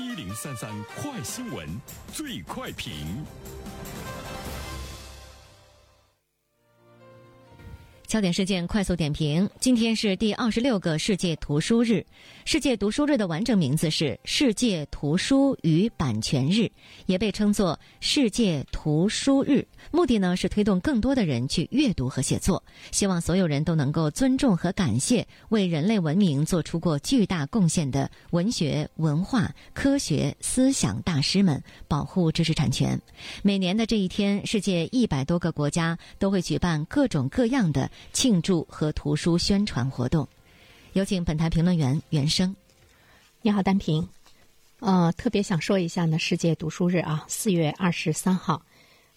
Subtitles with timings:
[0.00, 1.68] 一零三三快新闻，
[2.10, 3.22] 最快评。
[8.10, 12.04] 焦点事件快速点评：今天是第二十六个世界图书日。
[12.44, 16.72] 世界读书日的完整名字是世界图书与版权日，
[17.06, 19.64] 也被称作世界图书日。
[19.92, 33.00] 目的呢是推动更多的人去阅读和写作，希望所有人都能够尊重和感谢为人类文明做出过巨大贡献的文学、文化、科学、思想大师们，保护知识产权。
[33.44, 37.88] 每年的这一天，世界一百多个国家都会举办各种各样的。
[38.12, 40.26] 庆祝和图书宣传活动，
[40.92, 42.54] 有请本台评论员袁生。
[43.42, 44.08] 你好，丹平。
[44.80, 48.62] 呃，特别想说一下呢，世界读书日啊，四月二十三号，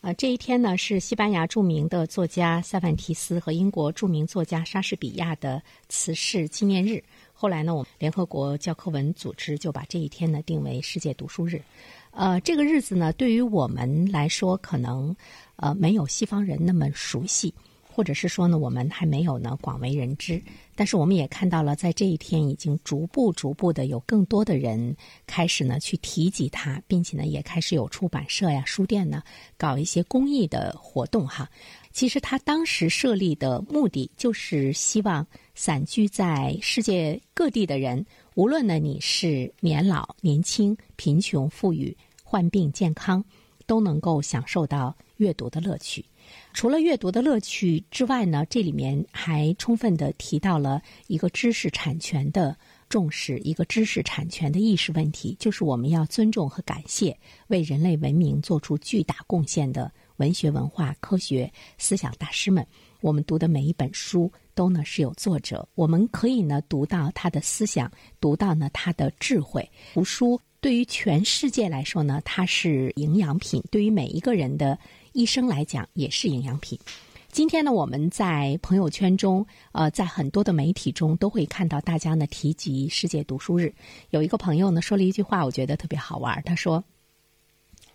[0.01, 7.01] 呃，这一天呢是西班牙著名的作家塞万提斯和英国著名作家莎士比亚的辞世纪念日。
[7.31, 11.61] 后来呢，我们联合国教科文组织就把这一天呢定为世界读书日。
[12.11, 15.15] 呃，这个日子呢，对于我们来说，可能
[15.55, 17.53] 呃没有西方人那么熟悉。
[17.93, 20.41] 或者是说呢，我们还没有呢广为人知，
[20.75, 24.95] 但是我们也看到了，在这一天已经逐步逐步的有更多的人
[25.27, 29.21] 开始呢去提及它，并且呢也开始有出版社呀、书店呢
[29.57, 31.47] 搞一些公益的活动哈。
[31.91, 43.23] 其实他当时设立的目的就是希望散居在世界各地的人，无论呢你是年老、年轻、贫穷、富裕、患病、健康，
[43.67, 46.05] 都能够享受到阅读的乐趣。
[46.53, 62.65] 除了阅读的乐趣之外呢，这里面还充分的提到了一个知识产权的重视，一个知识产权的意识问题，就是我们要尊重和感谢为人类文明做出巨大贡献的文学、文化、科学、思想大师们。
[63.01, 69.69] 我们读的每一本书都呢是有作者，我们可以呢读到他的思想，读到呢他的智慧。
[69.93, 74.79] 读书对于全世界来说呢，它是营养品，对于每一个人的。
[75.11, 76.79] 一生来讲也是营养品。
[77.29, 83.73] 今天呢，我们在朋友圈中，呃，在很多的媒体中都会看到大家呢提及世界读书日。
[84.11, 86.41] 有一个朋友呢说了一句话，我觉得特别好玩。
[86.45, 86.81] 他说。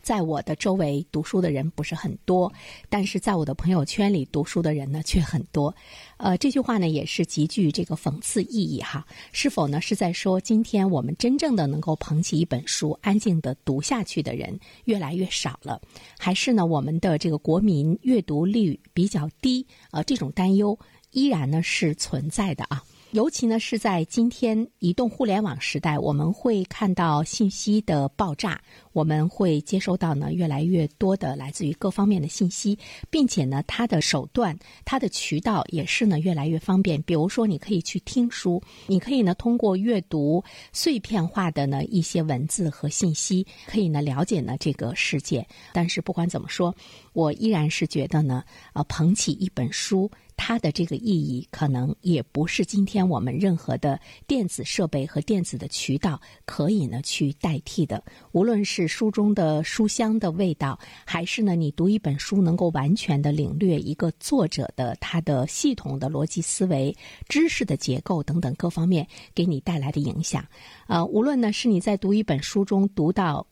[0.09, 2.51] 在我的周围读书的人不是很多，
[2.89, 5.75] 但是在我的朋友圈里读书的人呢却很多。
[6.17, 9.07] 呃，这句话呢也是极具这个讽刺意义哈。
[9.33, 15.79] 是否呢是在说，今天我们真正的能够捧起一本书安静的读下去的人越来越少了，
[16.19, 19.67] 还是呢我们的这个国民阅读率比较低？
[19.91, 20.79] 呃，这种担忧
[21.11, 22.83] 依然呢是存在的啊。
[23.13, 28.61] 尤其呢是在今天移动互联网时代，我们会看到信息的爆炸，
[28.99, 32.77] 我们会接收到呢越来越多的来自于各方面的信息，
[33.09, 37.01] 并且呢它的手段、它的渠道也是呢越来越方便。
[37.03, 40.43] 比如说，你可以去听书，你可以呢通过阅读
[40.73, 45.47] 碎片化的呢一些文字和信息，可以呢了解呢这个世界。
[45.73, 46.75] 但是不管怎么说，
[47.13, 48.43] 我依然是觉得呢，
[48.73, 50.11] 呃，捧起一本书。
[50.41, 53.99] 它的这个意义可能也不是今天我们任何的
[54.29, 58.01] 电子设备和电子的渠道可以呢去代替的。
[58.31, 66.97] 无论是书中的书香的味道，还是呢你读一本书能够完全的领略一个作者的他的系统的逻辑思维、
[67.29, 70.43] 知识的结构等等各方面给你带来的影响，
[70.87, 73.47] 呃，无论呢是你在读一本书中读到。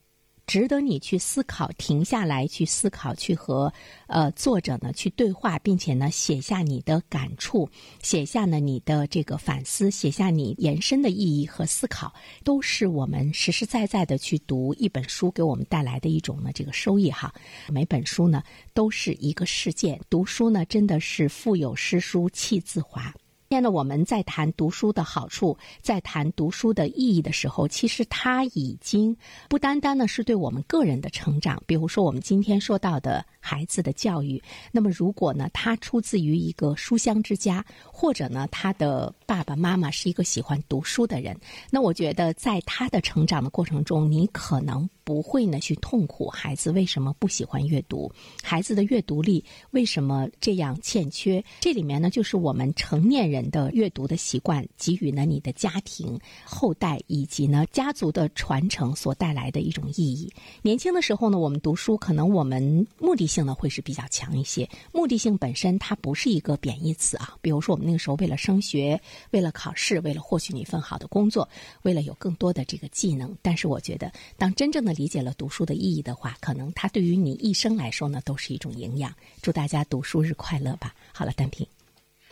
[0.46, 3.72] 值得你去思考，停下来去思考，去和
[4.06, 7.68] 呃作者呢去对话，并且呢写下你的感触，
[8.00, 12.14] 写下呢你的这个反思，写下你延伸的意义和思考，
[12.44, 17.34] 都是我们实实在在的去读一本书给我们带来的一种呢这个收益哈。
[17.68, 18.42] 每本书呢
[18.72, 23.12] 都是一个事件，读书呢真的是腹有诗书气自华。
[23.48, 29.16] 今天呢，我们在谈读书的好处，在谈读书的意义的时候，其实它已经
[29.48, 31.62] 不单单呢是对我们个人的成长。
[31.64, 34.42] 比如说，我们今天说到的孩子的教育，
[34.72, 41.38] 那么如果呢，他出自于一个书香之家，或者呢，他的爸爸妈妈是一个喜欢读书的人，
[41.70, 44.90] 那我觉得在他的成长的过程中，你可能。
[45.06, 48.10] 不会呢去痛苦孩子为什么不喜欢阅读，
[48.42, 51.42] 孩子的阅读力为什么这样欠缺？
[51.60, 60.28] 这里面呢就是我们成年人的阅读的习惯给予呢你的家庭后代以及呢家族的传承所带来的一种意义。
[60.60, 67.36] 年轻的时候呢，我们读书可能我们目的性呢会是比较强一些，目的性本身它不是一个贬义词啊。
[67.40, 69.00] 比如说我们那个时候为了升学，
[69.30, 71.48] 为了考试，为了获取你一份好的工作，
[71.82, 73.32] 为了有更多的这个技能。
[73.40, 79.14] 但是我觉得当真正的理解了读书的意义的话，可能它对于你一生来说呢，都是一种营养。
[79.42, 80.94] 祝大家读书日快乐吧！
[81.12, 81.66] 好了，单平，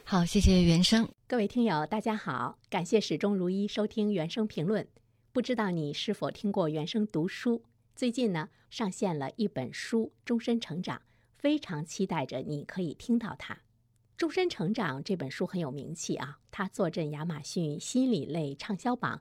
[0.02, 1.08] 好，谢谢原生。
[1.28, 4.86] 各位听友，大家好，感谢始终如一收听原生评论。
[5.32, 7.62] 不知道你是否听过原生读书？
[7.94, 10.96] 最近呢，上线了一本书《终身成长》，
[11.36, 13.54] 非常期待着你可以听到它。
[14.16, 19.20] 《终身成长》这本书很有名气啊，它坐镇亚马逊心理类畅销榜